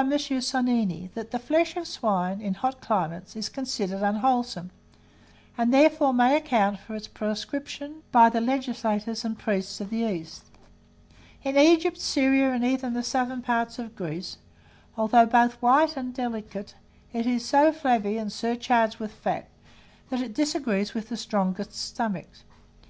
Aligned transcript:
Sonini, 0.00 1.12
that 1.12 1.30
the 1.30 1.38
flesh 1.38 1.76
of 1.76 1.86
swine, 1.86 2.40
in 2.40 2.54
hot 2.54 2.80
climates, 2.80 3.36
is 3.36 3.50
considered 3.50 4.00
unwholesome, 4.00 4.70
and 5.58 5.74
therefore 5.74 6.14
may 6.14 6.34
account 6.38 6.78
for 6.80 6.94
its 6.96 7.06
proscription 7.06 8.02
by 8.10 8.30
the 8.30 8.40
legislators 8.40 9.26
and 9.26 9.38
priests 9.38 9.78
of 9.78 9.90
the 9.90 9.98
East. 9.98 10.46
In 11.42 11.58
Egypt, 11.58 11.98
Syria, 12.00 12.50
and 12.54 12.64
even 12.64 12.94
the 12.94 13.02
southern 13.02 13.42
parts 13.42 13.78
of 13.78 13.94
Greece, 13.94 14.38
although 14.96 15.26
both 15.26 15.60
white 15.60 15.98
and 15.98 16.14
delicate, 16.14 16.74
it 17.12 17.26
is 17.26 17.44
so 17.44 17.70
flabby 17.70 18.16
and 18.16 18.32
surcharged 18.32 18.96
with 19.00 19.12
fat, 19.12 19.48
that 20.08 20.22
it 20.22 20.32
disagrees 20.32 20.94
with 20.94 21.10
the 21.10 21.16
strongest 21.18 21.74
stomachs. 21.74 22.42